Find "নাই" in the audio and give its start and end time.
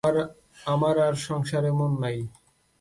1.99-2.17